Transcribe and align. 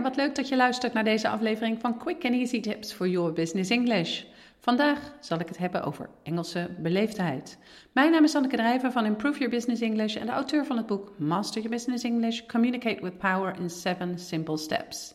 wat 0.00 0.16
leuk 0.16 0.34
dat 0.34 0.48
je 0.48 0.56
luistert 0.56 0.92
naar 0.92 1.04
deze 1.04 1.28
aflevering 1.28 1.80
van 1.80 1.98
Quick 1.98 2.24
and 2.24 2.34
Easy 2.34 2.60
Tips 2.60 2.92
for 2.92 3.08
Your 3.08 3.32
Business 3.32 3.70
English. 3.70 4.22
Vandaag 4.58 5.14
zal 5.20 5.40
ik 5.40 5.48
het 5.48 5.58
hebben 5.58 5.82
over 5.82 6.10
Engelse 6.22 6.70
beleefdheid. 6.78 7.58
Mijn 7.92 8.10
naam 8.10 8.24
is 8.24 8.34
Anneke 8.34 8.56
Drijver 8.56 8.92
van 8.92 9.04
Improve 9.04 9.38
Your 9.38 9.54
Business 9.54 9.82
English 9.82 10.16
en 10.16 10.26
de 10.26 10.32
auteur 10.32 10.66
van 10.66 10.76
het 10.76 10.86
boek 10.86 11.18
Master 11.18 11.62
Your 11.62 11.76
Business 11.76 12.04
English: 12.04 12.46
Communicate 12.46 13.02
with 13.02 13.18
Power 13.18 13.56
in 13.58 13.70
7 13.70 14.18
Simple 14.18 14.56
Steps. 14.56 15.14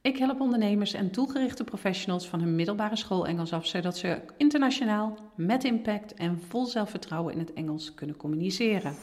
Ik 0.00 0.16
help 0.16 0.40
ondernemers 0.40 0.92
en 0.92 1.12
doelgerichte 1.12 1.64
professionals 1.64 2.28
van 2.28 2.40
hun 2.40 2.54
middelbare 2.54 2.96
school 2.96 3.26
Engels 3.26 3.52
af, 3.52 3.66
zodat 3.66 3.96
ze 3.96 4.20
internationaal, 4.36 5.18
met 5.34 5.64
impact 5.64 6.14
en 6.14 6.40
vol 6.48 6.64
zelfvertrouwen 6.64 7.32
in 7.32 7.38
het 7.38 7.52
Engels 7.52 7.94
kunnen 7.94 8.16
communiceren. 8.16 8.94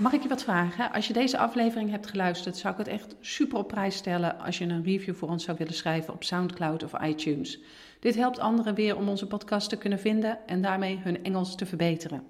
Mag 0.00 0.12
ik 0.12 0.22
je 0.22 0.28
wat 0.28 0.42
vragen? 0.42 0.92
Als 0.92 1.06
je 1.06 1.12
deze 1.12 1.38
aflevering 1.38 1.90
hebt 1.90 2.06
geluisterd, 2.06 2.56
zou 2.56 2.72
ik 2.72 2.78
het 2.78 2.88
echt 2.88 3.16
super 3.20 3.58
op 3.58 3.68
prijs 3.68 3.96
stellen 3.96 4.38
als 4.38 4.58
je 4.58 4.64
een 4.64 4.84
review 4.84 5.14
voor 5.14 5.28
ons 5.28 5.44
zou 5.44 5.56
willen 5.58 5.74
schrijven 5.74 6.14
op 6.14 6.24
SoundCloud 6.24 6.82
of 6.82 7.02
iTunes. 7.02 7.60
Dit 7.98 8.14
helpt 8.14 8.38
anderen 8.38 8.74
weer 8.74 8.96
om 8.96 9.08
onze 9.08 9.26
podcast 9.26 9.68
te 9.68 9.76
kunnen 9.76 9.98
vinden 9.98 10.46
en 10.46 10.62
daarmee 10.62 10.98
hun 10.98 11.24
Engels 11.24 11.54
te 11.54 11.66
verbeteren. 11.66 12.22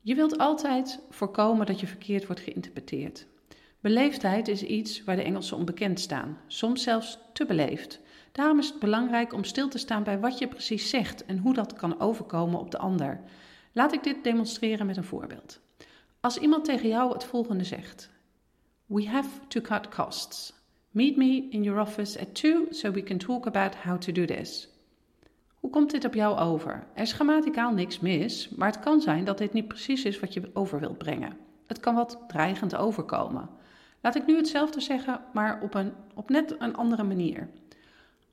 Je 0.00 0.14
wilt 0.14 0.38
altijd 0.38 1.00
voorkomen 1.10 1.66
dat 1.66 1.80
je 1.80 1.86
verkeerd 1.86 2.26
wordt 2.26 2.42
geïnterpreteerd. 2.42 3.26
Beleefdheid 3.80 4.48
is 4.48 4.62
iets 4.62 5.04
waar 5.04 5.16
de 5.16 5.22
Engelsen 5.22 5.56
onbekend 5.56 6.00
staan, 6.00 6.38
soms 6.46 6.82
zelfs 6.82 7.18
te 7.32 7.46
beleefd. 7.46 8.00
Daarom 8.32 8.58
is 8.58 8.68
het 8.68 8.78
belangrijk 8.78 9.32
om 9.32 9.44
stil 9.44 9.68
te 9.68 9.78
staan 9.78 10.02
bij 10.02 10.18
wat 10.18 10.38
je 10.38 10.48
precies 10.48 10.90
zegt 10.90 11.24
en 11.24 11.38
hoe 11.38 11.54
dat 11.54 11.72
kan 11.72 12.00
overkomen 12.00 12.60
op 12.60 12.70
de 12.70 12.78
ander. 12.78 13.20
Laat 13.72 13.92
ik 13.92 14.02
dit 14.02 14.24
demonstreren 14.24 14.86
met 14.86 14.96
een 14.96 15.04
voorbeeld. 15.04 15.60
Als 16.22 16.38
iemand 16.38 16.64
tegen 16.64 16.88
jou 16.88 17.12
het 17.12 17.24
volgende 17.24 17.64
zegt: 17.64 18.10
We 18.86 19.08
have 19.08 19.28
to 19.48 19.60
cut 19.60 19.88
costs. 19.88 20.52
Meet 20.90 21.16
me 21.16 21.48
in 21.50 21.62
your 21.62 21.80
office 21.80 22.20
at 22.20 22.34
2 22.34 22.66
so 22.70 22.90
we 22.90 23.02
can 23.02 23.18
talk 23.18 23.46
about 23.46 23.74
how 23.74 23.98
to 23.98 24.12
do 24.12 24.24
this. 24.24 24.68
Hoe 25.54 25.70
komt 25.70 25.90
dit 25.90 26.04
op 26.04 26.14
jou 26.14 26.38
over? 26.38 26.86
Er 26.94 27.02
is 27.02 27.12
grammaticaal 27.12 27.72
niks 27.72 28.00
mis, 28.00 28.48
maar 28.48 28.68
het 28.68 28.80
kan 28.80 29.00
zijn 29.00 29.24
dat 29.24 29.38
dit 29.38 29.52
niet 29.52 29.68
precies 29.68 30.04
is 30.04 30.20
wat 30.20 30.32
je 30.32 30.50
over 30.52 30.80
wilt 30.80 30.98
brengen. 30.98 31.36
Het 31.66 31.80
kan 31.80 31.94
wat 31.94 32.18
dreigend 32.28 32.76
overkomen. 32.76 33.48
Laat 34.00 34.14
ik 34.14 34.26
nu 34.26 34.36
hetzelfde 34.36 34.80
zeggen, 34.80 35.20
maar 35.32 35.60
op, 35.62 35.74
een, 35.74 35.92
op 36.14 36.30
net 36.30 36.54
een 36.58 36.76
andere 36.76 37.02
manier. 37.02 37.48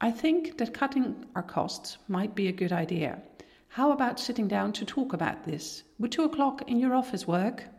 I 0.05 0.13
think 0.13 0.47
that 0.47 0.71
cutting 0.71 1.15
our 1.33 1.45
costs 1.45 1.99
might 2.05 2.33
be 2.33 2.53
a 2.53 2.67
good 2.67 2.81
idea. 2.81 3.21
How 3.67 3.91
about 3.91 4.19
sitting 4.19 4.49
down 4.49 4.71
to 4.71 4.85
talk 4.85 5.13
about 5.13 5.43
this? 5.43 5.83
Would 5.95 6.11
two 6.11 6.25
o'clock 6.25 6.61
in 6.61 6.79
your 6.79 6.95
office 6.95 7.25
work? 7.25 7.75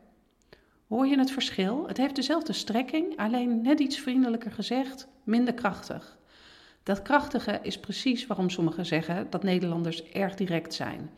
Hoor 0.88 1.06
je 1.06 1.18
het 1.18 1.30
verschil? 1.30 1.86
Het 1.86 1.96
heeft 1.96 2.14
dezelfde 2.14 2.52
strekking, 2.52 3.16
alleen 3.16 3.62
net 3.62 3.80
iets 3.80 3.98
vriendelijker 3.98 4.52
gezegd, 4.52 5.08
minder 5.24 5.54
krachtig. 5.54 6.18
Dat 6.82 7.02
krachtige 7.02 7.58
is 7.62 7.80
precies 7.80 8.26
waarom 8.26 8.50
sommigen 8.50 8.86
zeggen 8.86 9.26
dat 9.30 9.42
Nederlanders 9.42 10.02
erg 10.02 10.34
direct 10.34 10.74
zijn. 10.74 11.10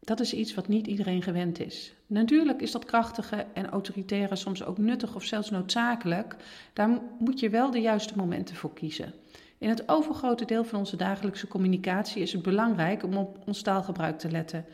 Dat 0.00 0.20
is 0.20 0.32
iets 0.32 0.54
wat 0.54 0.68
niet 0.68 0.86
iedereen 0.86 1.22
gewend 1.22 1.60
is. 1.60 1.94
Natuurlijk 2.06 2.60
is 2.60 2.70
dat 2.70 2.84
krachtige 2.84 3.46
en 3.54 3.70
autoritaire 3.70 4.36
soms 4.36 4.64
ook 4.64 4.78
nuttig 4.78 5.14
of 5.14 5.24
zelfs 5.24 5.50
noodzakelijk. 5.50 6.36
Daar 6.72 7.00
moet 7.18 7.40
je 7.40 7.50
wel 7.50 7.70
de 7.70 7.80
juiste 7.80 8.16
momenten 8.16 8.56
voor 8.56 8.72
kiezen. 8.72 9.14
In 9.58 9.68
het 9.68 9.88
overgrote 9.88 10.44
deel 10.44 10.64
van 10.64 10.78
onze 10.78 10.96
dagelijkse 10.96 11.48
communicatie 11.48 12.22
is 12.22 12.32
het 12.32 12.42
belangrijk 12.42 13.02
om 13.02 13.16
op 13.16 13.38
ons 13.46 13.62
taalgebruik 13.62 14.18
te 14.18 14.30
letten. 14.30 14.64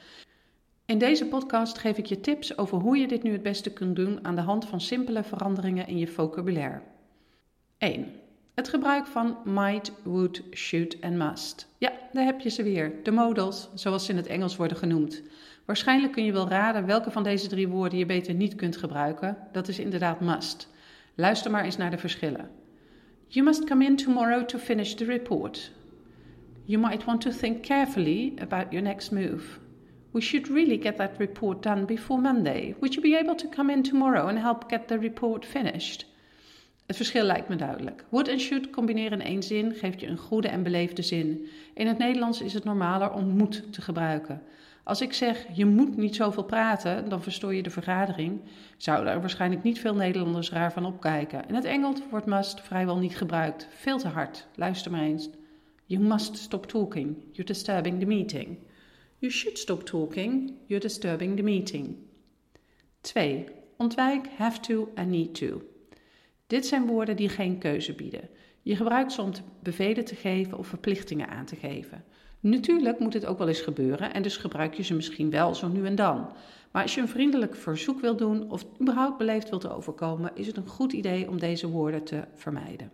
In 0.87 0.99
deze 0.99 1.27
podcast 1.27 1.79
geef 1.79 1.99
ik 1.99 2.07
je 2.07 2.21
tips 2.21 2.59
over 2.59 2.79
hoe 2.79 2.97
je 2.97 3.09
dit 3.09 3.23
nu 3.23 3.33
het 3.33 3.43
beste 3.43 3.73
kunt 3.73 3.97
doen 3.97 4.19
aan 4.25 4.35
de 4.35 4.41
hand 4.41 4.65
van 4.65 4.81
simpele 4.81 5.23
veranderingen 5.23 5.87
in 5.87 5.99
je 5.99 6.07
vocabulaire. 6.07 6.81
1. 7.79 8.07
Het 8.55 8.69
gebruik 8.69 9.07
van 9.07 9.37
might, 9.45 9.93
would, 10.05 10.43
should 10.53 10.99
en 10.99 11.17
must. 11.17 11.69
Ja, 11.79 11.93
daar 12.13 12.25
heb 12.25 12.41
je 12.41 12.49
ze 12.49 12.63
weer. 12.63 12.93
De 13.03 13.11
modals, 13.11 13.69
zoals 13.75 14.05
ze 14.05 14.11
in 14.11 14.17
het 14.17 14.27
Engels 14.27 14.57
worden 14.57 14.77
genoemd. 14.77 15.23
Waarschijnlijk 15.65 16.13
kun 16.13 16.25
je 16.25 16.33
wel 16.33 16.49
raden 16.49 16.87
welke 16.87 17.11
van 17.11 17.23
deze 17.23 17.49
drie 17.49 17.69
woorden 17.69 17.99
je 17.99 18.07
beter 18.07 18.35
niet 18.35 18.55
kunt 18.55 18.77
gebruiken. 18.77 19.37
Dat 19.53 19.69
is 19.69 19.79
inderdaad 19.79 20.21
must. 20.21 20.69
Luister 21.15 21.51
maar 21.51 21.65
eens 21.65 21.77
naar 21.77 21.91
de 21.91 21.99
verschillen. 21.99 22.51
You 23.27 23.45
must 23.45 23.65
come 23.65 23.85
in 23.85 23.97
tomorrow 23.97 24.45
to 24.45 24.59
finish 24.59 24.95
the 24.95 25.05
report. 25.05 25.73
You 26.65 26.81
might 26.81 27.05
want 27.05 27.21
to 27.21 27.31
think 27.31 27.63
carefully 27.63 28.33
about 28.39 28.67
your 28.71 28.83
next 28.83 29.11
move. 29.11 29.65
We 30.17 30.23
should 30.23 30.49
really 30.49 30.79
get 30.83 30.97
that 30.97 31.19
report 31.19 31.63
done 31.63 31.85
before 31.85 32.21
Monday. 32.21 32.75
Would 32.81 32.95
you 32.95 33.03
be 33.03 33.17
able 33.17 33.35
to 33.35 33.49
come 33.49 33.73
in 33.73 33.83
tomorrow 33.83 34.29
and 34.29 34.39
help 34.39 34.65
get 34.71 34.89
the 34.89 34.99
report 34.99 35.47
finished? 35.47 36.07
Het 36.87 36.97
verschil 36.97 37.25
lijkt 37.25 37.49
me 37.49 37.57
duidelijk. 37.57 38.05
Would 38.09 38.29
en 38.29 38.41
should 38.41 38.71
combineren 38.71 39.21
in 39.21 39.27
één 39.27 39.43
zin 39.43 39.75
geeft 39.75 40.01
je 40.01 40.07
een 40.07 40.17
goede 40.17 40.49
en 40.49 40.63
beleefde 40.63 41.03
zin. 41.03 41.47
In 41.75 41.87
het 41.87 41.99
Nederlands 41.99 42.41
is 42.41 42.55
het 42.55 42.65
normaler 42.65 43.13
om 43.13 43.29
moet 43.29 43.73
te 43.73 43.83
gebruiken. 43.83 44.43
Als 44.83 45.01
ik 45.01 45.13
zeg 45.13 45.47
je 45.53 45.67
moet 45.67 45.97
niet 45.97 46.15
zoveel 46.15 46.45
praten, 46.45 47.09
dan 47.09 47.23
verstoor 47.23 47.55
je 47.55 47.63
de 47.63 47.71
vergadering, 47.71 48.41
zouden 48.77 49.13
er 49.13 49.21
waarschijnlijk 49.21 49.63
niet 49.63 49.81
veel 49.81 49.95
Nederlanders 49.95 50.51
raar 50.51 50.73
van 50.73 50.87
opkijken. 50.87 51.49
In 51.49 51.55
het 51.55 51.65
Engels 51.65 52.01
wordt 52.11 52.27
must 52.27 52.61
vrijwel 52.61 52.99
niet 52.99 53.17
gebruikt. 53.17 53.69
Veel 53.71 53.99
te 53.99 54.09
hard. 54.09 54.47
Luister 54.55 54.91
maar 54.91 55.03
eens. 55.03 55.29
You 55.85 56.03
must 56.03 56.37
stop 56.37 56.67
talking. 56.67 57.17
You're 57.33 57.53
disturbing 57.53 58.01
the 58.01 58.07
meeting. 58.07 58.59
You 59.19 59.33
should 59.33 59.59
stop 59.59 59.83
talking. 59.83 60.53
You're 60.67 60.83
disturbing 60.83 61.37
the 61.37 61.43
meeting. 61.43 61.97
2. 63.01 63.47
Ontwijk 63.77 64.27
have 64.37 64.61
to 64.61 64.91
en 64.95 65.11
need 65.11 65.35
to. 65.35 65.63
Dit 66.47 66.67
zijn 66.67 66.87
woorden 66.87 67.17
die 67.17 67.29
geen 67.29 67.59
keuze 67.59 67.95
bieden. 67.95 68.29
Je 68.63 68.77
gebruikt 68.77 69.13
ze 69.13 69.23
om 69.23 69.33
bevelen 69.63 70.05
te 70.05 70.15
geven 70.15 70.59
of 70.59 70.67
verplichtingen 70.67 71.29
aan 71.29 71.45
te 71.45 71.57
geven. 71.57 72.05
Natuurlijk 72.41 72.99
moet 72.99 73.13
dit 73.13 73.27
ook 73.27 73.39
wel 73.39 73.49
eens 73.49 73.61
gebeuren 73.61 74.15
en 74.15 74.23
dus 74.23 74.37
gebruik 74.37 74.75
je 74.75 74.83
ze 74.83 74.95
misschien 74.95 75.31
wel 75.31 75.55
zo 75.55 75.69
nu 75.69 75.87
en 75.87 75.95
dan. 75.95 76.33
Maar 76.73 76.83
als 76.83 76.95
je 76.95 77.01
een 77.01 77.09
vriendelijk 77.09 77.55
verzoek 77.55 78.01
wilt 78.01 78.19
doen 78.19 78.51
of 78.51 78.67
überhaupt 78.81 79.19
beleefd 79.19 79.49
wilt 79.49 79.69
overkomen, 79.69 80.31
is 80.35 80.47
het 80.47 80.57
een 80.57 80.67
goed 80.67 80.93
idee 80.93 81.29
om 81.29 81.39
deze 81.39 81.69
woorden 81.69 82.05
te 82.05 82.25
vermijden. 82.35 82.93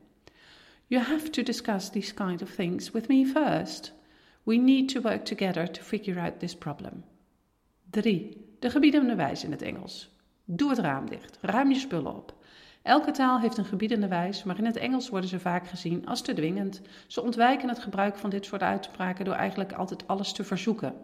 You 0.87 1.03
have 1.03 1.31
to 1.31 1.43
discuss 1.43 1.91
these 1.91 2.15
kind 2.15 2.43
of 2.43 2.55
things 2.55 2.91
with 2.91 3.09
me 3.09 3.27
first. 3.27 3.95
We 4.43 4.57
need 4.57 4.89
to 4.89 5.01
work 5.01 5.25
together 5.25 5.71
to 5.71 5.83
figure 5.83 6.21
out 6.21 6.39
this 6.39 6.57
problem. 6.57 7.05
3. 7.91 8.37
De 8.59 8.71
gebiedende 8.71 9.15
wijze 9.15 9.45
in 9.45 9.51
het 9.51 9.63
Engels. 9.63 10.11
Doe 10.45 10.71
het 10.71 10.79
raam 10.79 11.11
dicht. 11.11 11.39
Ruim 11.41 11.69
je 11.69 11.79
spullen 11.79 12.17
op. 12.17 12.35
Elke 12.83 13.11
taal 13.11 13.41
heeft 13.41 13.59
een 13.59 13.65
gebiedende 13.65 14.09
wijs, 14.09 14.43
maar 14.43 14.59
in 14.59 14.65
het 14.65 14.77
Engels 14.77 15.09
worden 15.09 15.29
ze 15.29 15.41
vaak 15.41 15.67
gezien 15.67 16.07
als 16.07 16.23
te 16.23 16.33
dwingend. 16.33 16.81
Ze 17.07 17.23
ontwijken 17.23 17.69
het 17.69 17.79
gebruik 17.79 18.17
van 18.17 18.31
dit 18.31 18.45
soort 18.45 18.63
uitspraken 18.63 19.25
door 19.25 19.35
eigenlijk 19.35 19.73
altijd 19.73 20.07
alles 20.07 20.33
te 20.33 20.45
verzoeken. 20.45 20.95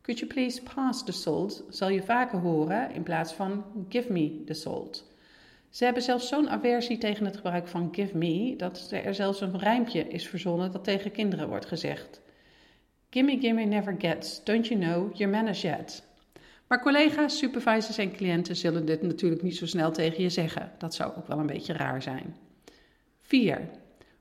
Could 0.00 0.20
you 0.20 0.32
please 0.32 0.62
pass 0.74 1.04
the 1.04 1.12
salt 1.12 1.64
zal 1.68 1.88
je 1.88 2.02
vaker 2.02 2.38
horen 2.38 2.90
in 2.90 3.02
plaats 3.02 3.32
van 3.32 3.64
give 3.88 4.12
me 4.12 4.42
the 4.44 4.54
salt. 4.54 5.12
Ze 5.70 5.84
hebben 5.84 6.02
zelfs 6.02 6.28
zo'n 6.28 6.50
aversie 6.50 6.98
tegen 6.98 7.24
het 7.24 7.36
gebruik 7.36 7.68
van 7.68 7.88
give 7.92 8.16
me 8.16 8.56
dat 8.56 8.88
er 8.90 9.14
zelfs 9.14 9.40
een 9.40 9.58
rijmpje 9.58 10.08
is 10.08 10.28
verzonnen 10.28 10.72
dat 10.72 10.84
tegen 10.84 11.10
kinderen 11.10 11.48
wordt 11.48 11.66
gezegd. 11.66 12.22
Gimme 13.14 13.38
gimme 13.40 13.64
never 13.64 13.94
gets, 13.98 14.44
don't 14.44 14.66
you 14.66 14.80
know, 14.80 15.16
your 15.16 15.32
manners 15.32 15.62
yet. 15.62 16.02
Maar 16.66 16.82
collega's, 16.82 17.38
supervisors 17.38 17.98
en 17.98 18.12
cliënten 18.12 18.56
zullen 18.56 18.86
dit 18.86 19.02
natuurlijk 19.02 19.42
niet 19.42 19.56
zo 19.56 19.66
snel 19.66 19.92
tegen 19.92 20.22
je 20.22 20.28
zeggen. 20.28 20.72
Dat 20.78 20.94
zou 20.94 21.16
ook 21.16 21.26
wel 21.26 21.38
een 21.38 21.46
beetje 21.46 21.72
raar 21.72 22.02
zijn. 22.02 22.36
4. 23.20 23.68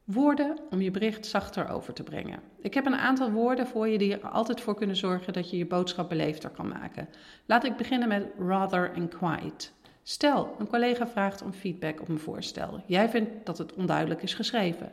Woorden 0.04 0.58
om 0.70 0.82
je 0.82 0.92
bericht 0.92 1.26
zachter 1.26 1.70
over 1.70 1.94
te 1.94 2.04
brengen. 2.04 2.40
Ik 2.62 2.74
heb 2.74 2.86
een 2.86 2.96
aantal 2.96 3.32
woorden 3.32 3.68
voor 3.68 3.88
je 3.88 3.98
die 3.98 4.14
er 4.14 4.28
altijd 4.28 4.62
voor 4.62 4.76
kunnen 4.76 4.96
zorgen 4.96 5.34
dat 5.34 5.50
je 5.50 5.58
je 5.58 5.66
boodschap 5.66 6.10
beleefder 6.10 6.50
kan 6.50 6.68
maken. 6.68 7.10
Laat 7.46 7.66
ik 7.66 7.78
beginnen 7.78 8.08
met 8.08 8.26
rather 8.40 8.92
en 8.92 9.08
quite. 9.08 9.68
Stel, 10.04 10.56
een 10.60 10.68
collega 10.68 11.08
vraagt 11.08 11.42
om 11.42 11.54
feedback 11.54 12.02
op 12.02 12.10
een 12.10 12.20
voorstel. 12.20 12.84
Jij 12.86 13.10
vindt 13.10 13.46
dat 13.46 13.58
het 13.58 13.74
onduidelijk 13.74 14.24
is 14.24 14.34
geschreven. 14.34 14.92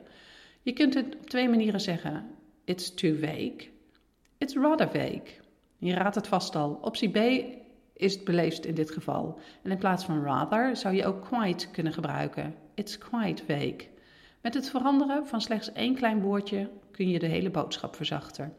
Je 0.63 0.73
kunt 0.73 0.95
het 0.95 1.17
op 1.17 1.27
twee 1.27 1.49
manieren 1.49 1.81
zeggen. 1.81 2.25
It's 2.65 2.95
too 2.95 3.15
vague 3.15 3.79
It's 4.41 4.55
rather 4.55 4.89
vague. 4.89 5.23
Je 5.79 5.95
raadt 5.95 6.15
het 6.15 6.27
vast 6.27 6.57
al. 6.57 6.79
Optie 6.83 7.09
B 7.09 7.45
is 7.93 8.15
het 8.15 8.25
beleefd 8.25 8.67
in 8.67 8.75
dit 8.75 8.91
geval. 8.91 9.39
En 9.63 9.71
in 9.71 9.79
plaats 9.79 10.05
van 10.05 10.23
rather 10.23 10.77
zou 10.77 10.95
je 10.95 11.07
ook 11.07 11.25
quite 11.25 11.71
kunnen 11.71 11.93
gebruiken. 11.93 12.55
It's 12.75 12.99
quite 12.99 13.45
vague. 13.47 13.89
Met 14.41 14.55
het 14.55 14.71
veranderen 14.71 15.27
van 15.27 15.41
slechts 15.41 15.73
één 15.73 15.95
klein 15.95 16.21
woordje 16.21 16.71
kun 16.91 17.09
je 17.09 17.19
de 17.19 17.27
hele 17.27 17.51
boodschap 17.51 17.97
verzachten. 17.97 18.55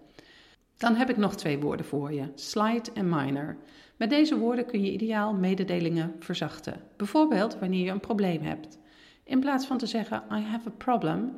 Dan 0.77 0.95
heb 0.95 1.09
ik 1.09 1.17
nog 1.17 1.35
twee 1.35 1.59
woorden 1.59 1.85
voor 1.85 2.13
je: 2.13 2.31
slight 2.35 2.93
en 2.93 3.09
minor. 3.09 3.57
Met 3.97 4.09
deze 4.09 4.37
woorden 4.37 4.65
kun 4.65 4.83
je 4.83 4.91
ideaal 4.91 5.33
mededelingen 5.33 6.15
verzachten. 6.19 6.81
Bijvoorbeeld 6.97 7.59
wanneer 7.59 7.85
je 7.85 7.91
een 7.91 7.99
probleem 7.99 8.41
hebt. 8.41 8.79
In 9.23 9.39
plaats 9.39 9.65
van 9.65 9.77
te 9.77 9.85
zeggen 9.85 10.23
I 10.31 10.41
have 10.41 10.67
a 10.67 10.73
problem, 10.77 11.37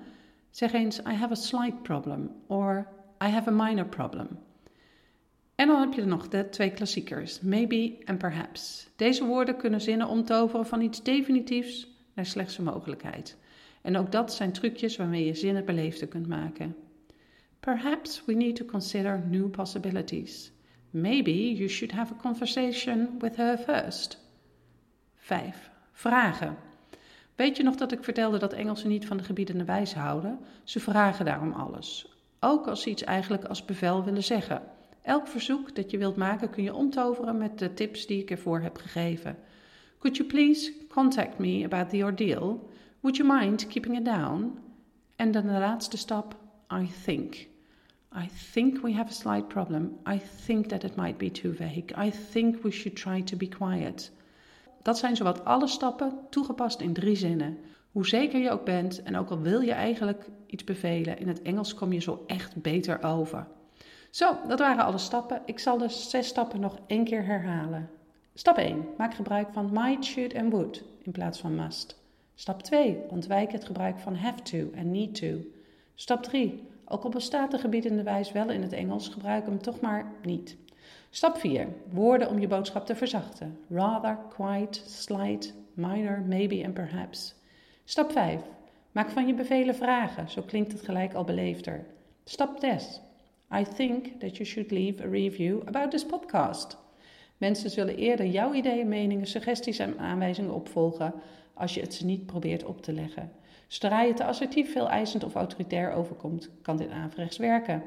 zeg 0.50 0.74
eens 0.74 1.00
I 1.00 1.14
have 1.14 1.32
a 1.32 1.36
slight 1.36 1.82
problem 1.82 2.32
or 2.48 2.88
I 3.24 3.30
have 3.30 3.50
a 3.50 3.66
minor 3.66 3.86
problem. 3.86 4.28
En 5.56 5.68
dan 5.68 5.80
heb 5.80 5.94
je 5.94 6.06
nog 6.06 6.28
de 6.28 6.50
twee 6.50 6.72
klassiekers, 6.72 7.42
maybe 7.42 7.98
en 8.06 8.18
perhaps. 8.18 8.88
Deze 8.96 9.26
woorden 9.26 9.58
kunnen 9.58 9.82
zinnen 9.82 10.08
omtoveren 10.08 10.66
van 10.66 10.82
iets 10.82 11.04
definitiefs 11.04 11.88
naar 12.14 12.26
slechts 12.26 12.58
een 12.58 12.64
mogelijkheid. 12.64 13.38
En 13.82 13.98
ook 13.98 14.12
dat 14.12 14.34
zijn 14.34 14.52
trucjes 14.52 14.96
waarmee 14.96 15.26
je 15.26 15.34
zinnen 15.34 15.66
beleefder 15.66 16.08
kunt 16.08 16.28
maken. 16.28 16.76
Perhaps 17.60 18.26
we 18.26 18.34
need 18.34 18.56
to 18.56 18.66
consider 18.66 19.24
new 19.30 19.50
possibilities. 19.50 20.52
Maybe 20.90 21.54
you 21.54 21.70
should 21.70 21.94
have 21.94 22.14
a 22.14 22.22
conversation 22.22 23.10
with 23.20 23.36
her 23.36 23.58
first. 23.58 24.18
5. 25.16 25.70
Vragen. 25.92 26.58
Weet 27.36 27.58
je 27.58 27.64
nog 27.64 27.76
dat 27.76 27.92
ik 27.92 28.04
vertelde 28.04 28.38
dat 28.38 28.54
Engelsen 28.54 28.90
niet 28.90 29.06
van 29.06 29.18
de 29.18 29.24
gebiedende 29.24 29.66
wijze 29.66 30.00
houden? 30.00 30.40
Ze 30.64 30.80
vragen 30.80 31.26
daarom 31.26 31.52
alles. 31.52 32.13
Ook 32.44 32.68
als 32.68 32.82
ze 32.82 32.90
iets 32.90 33.04
eigenlijk 33.04 33.46
als 33.46 33.66
bevel 33.66 34.04
willen 34.04 34.24
zeggen. 34.24 34.62
Elk 35.02 35.28
verzoek 35.28 35.76
dat 35.76 35.92
je 35.92 35.98
wilt 35.98 36.16
maken 36.16 36.50
kun 36.50 36.64
je 36.64 36.74
omtoveren 36.74 37.38
met 37.38 37.60
de 37.60 37.74
tips 37.74 38.06
die 38.06 38.22
ik 38.22 38.32
ervoor 38.32 38.60
heb 38.60 38.78
gegeven. 38.78 39.38
Could 40.00 40.18
you 40.18 40.30
please 40.30 40.74
contact 40.90 41.38
me 41.38 41.66
about 41.66 41.90
the 41.90 42.04
ordeal? 42.04 42.70
Would 43.00 43.18
you 43.18 43.40
mind 43.40 43.68
keeping 43.68 43.98
it 43.98 44.06
down? 44.06 44.60
En 45.16 45.32
dan 45.32 45.42
de 45.48 45.52
laatste 45.52 45.98
stap, 45.98 46.36
I 46.72 46.90
think. 47.06 47.34
I 48.16 48.30
think 48.52 48.82
we 48.82 48.94
have 48.94 49.10
a 49.10 49.14
slight 49.14 49.48
problem. 49.48 49.98
I 50.14 50.22
think 50.46 50.66
that 50.66 50.84
it 50.84 50.96
might 50.96 51.18
be 51.18 51.32
too 51.32 51.54
vague. 51.54 52.06
I 52.08 52.12
think 52.32 52.64
we 52.64 52.72
should 52.72 52.96
try 52.96 53.22
to 53.24 53.38
be 53.38 53.48
quiet. 53.48 54.12
Dat 54.82 54.98
zijn 54.98 55.16
zowat 55.16 55.46
alle 55.46 55.68
stappen 55.68 56.20
toegepast 56.30 56.82
in 56.82 56.94
drie 56.94 57.16
zinnen. 57.16 57.58
Hoe 57.94 58.08
zeker 58.08 58.40
je 58.40 58.52
ook 58.52 58.66
bent 58.66 59.04
en 59.04 59.18
ook 59.18 59.30
al 59.30 59.40
wil 59.40 59.62
je 59.62 59.72
eigenlijk 59.72 60.30
iets 60.46 60.64
bevelen, 60.64 61.20
in 61.20 61.28
het 61.28 61.42
Engels 61.42 61.74
kom 61.74 61.94
je 61.94 62.00
zo 62.00 62.24
echt 62.28 62.62
beter 62.62 63.04
over. 63.04 63.48
Zo, 64.10 64.38
dat 64.48 64.60
waren 64.60 64.86
alle 64.86 64.98
stappen. 64.98 65.42
Ik 65.46 65.60
zal 65.60 65.78
de 65.78 65.90
zes 65.90 66.28
stappen 66.28 66.60
nog 66.60 66.80
één 66.88 67.04
keer 67.04 67.26
herhalen. 67.26 67.90
Stap 68.34 68.58
1. 68.58 68.86
Maak 68.98 69.14
gebruik 69.14 69.48
van 69.52 69.70
might, 69.74 70.06
should 70.06 70.34
en 70.34 70.50
would 70.50 70.84
in 71.02 71.12
plaats 71.12 71.40
van 71.40 71.56
must. 71.56 72.00
Stap 72.36 72.62
2. 72.64 72.98
Ontwijk 73.10 73.52
het 73.52 73.66
gebruik 73.66 74.00
van 74.00 74.16
have 74.16 74.42
to 74.42 74.70
en 74.76 74.92
need 74.92 75.16
to. 75.16 75.38
Stap 75.96 76.24
3. 76.24 76.68
Ook 76.86 77.04
al 77.04 77.10
bestaat 77.10 77.52
de 77.52 77.58
gebiedende 77.58 78.04
wijs 78.04 78.32
wel 78.32 78.50
in 78.50 78.62
het 78.62 78.74
Engels, 78.74 79.08
gebruik 79.08 79.46
hem 79.46 79.62
toch 79.62 79.80
maar 79.80 80.12
niet. 80.24 80.58
Stap 81.10 81.38
4. 81.38 81.68
Woorden 81.90 82.30
om 82.30 82.40
je 82.40 82.48
boodschap 82.48 82.86
te 82.86 82.96
verzachten. 82.96 83.58
Rather, 83.70 84.18
quite, 84.30 84.82
slight, 84.86 85.54
minor, 85.74 86.22
maybe 86.28 86.64
en 86.64 86.74
perhaps. 86.74 87.36
Stap 87.86 88.12
5. 88.12 88.42
Maak 88.92 89.10
van 89.10 89.28
je 89.28 89.34
bevelen 89.34 89.76
vragen, 89.76 90.30
zo 90.30 90.42
klinkt 90.42 90.72
het 90.72 90.82
gelijk 90.82 91.14
al 91.14 91.24
beleefder. 91.24 91.86
Stap 92.24 92.58
6. 92.60 93.02
I 93.56 93.64
think 93.76 94.06
that 94.20 94.38
you 94.38 94.46
should 94.46 94.72
leave 94.72 95.04
a 95.04 95.08
review 95.08 95.62
about 95.66 95.92
this 95.92 96.06
podcast. 96.06 96.78
Mensen 97.38 97.70
zullen 97.70 97.96
eerder 97.98 98.26
jouw 98.26 98.54
ideeën, 98.54 98.88
meningen, 98.88 99.28
suggesties 99.28 99.80
en 99.80 100.00
aanwijzingen 100.00 100.54
opvolgen 100.54 101.14
als 101.54 101.74
je 101.74 101.82
het 101.82 101.94
ze 101.94 102.06
niet 102.06 102.26
probeert 102.26 102.64
op 102.64 102.82
te 102.82 102.94
leggen. 102.94 103.32
Zodra 103.68 104.02
je 104.02 104.14
te 104.14 104.26
assertief, 104.26 104.72
veel 104.72 104.90
eisend 104.90 105.24
of 105.24 105.36
autoritair 105.36 105.92
overkomt, 105.92 106.50
kan 106.62 106.78
dit 106.78 106.90
averechts 106.90 107.38
werken. 107.38 107.84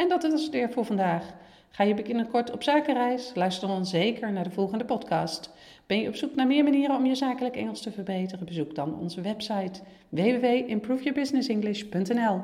En 0.00 0.08
dat 0.08 0.24
is 0.24 0.42
het 0.42 0.50
weer 0.50 0.70
voor 0.70 0.84
vandaag. 0.84 1.34
Ga 1.70 1.84
je 1.84 1.94
binnenkort 1.94 2.52
op 2.52 2.62
zakenreis? 2.62 3.32
Luister 3.34 3.68
dan 3.68 3.86
zeker 3.86 4.32
naar 4.32 4.44
de 4.44 4.50
volgende 4.50 4.84
podcast. 4.84 5.50
Ben 5.86 6.00
je 6.00 6.08
op 6.08 6.14
zoek 6.14 6.34
naar 6.34 6.46
meer 6.46 6.64
manieren 6.64 6.96
om 6.96 7.06
je 7.06 7.14
zakelijk 7.14 7.56
Engels 7.56 7.80
te 7.80 7.90
verbeteren? 7.90 8.46
Bezoek 8.46 8.74
dan 8.74 8.98
onze 8.98 9.20
website 9.20 9.80
www.improveyourbusinessenglish.nl. 10.08 12.40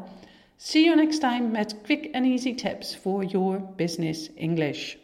See 0.57 0.85
you 0.85 0.97
next 0.97 1.21
time 1.21 1.49
met 1.49 1.81
quick 1.83 2.15
and 2.15 2.25
easy 2.25 2.55
tips 2.55 2.95
for 2.95 3.25
your 3.25 3.63
business 3.77 4.35
English. 4.35 4.97